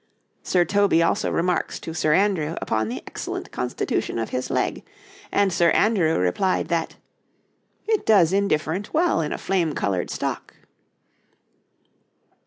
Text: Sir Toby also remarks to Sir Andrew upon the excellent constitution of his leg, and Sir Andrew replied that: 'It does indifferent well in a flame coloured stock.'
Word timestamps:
Sir 0.41 0.65
Toby 0.65 1.03
also 1.03 1.29
remarks 1.29 1.79
to 1.81 1.93
Sir 1.93 2.11
Andrew 2.15 2.55
upon 2.59 2.87
the 2.89 3.03
excellent 3.05 3.51
constitution 3.51 4.17
of 4.17 4.31
his 4.31 4.49
leg, 4.49 4.81
and 5.31 5.53
Sir 5.53 5.69
Andrew 5.73 6.17
replied 6.17 6.69
that: 6.69 6.95
'It 7.87 8.03
does 8.03 8.33
indifferent 8.33 8.95
well 8.95 9.21
in 9.21 9.31
a 9.31 9.37
flame 9.37 9.75
coloured 9.75 10.09
stock.' 10.09 10.55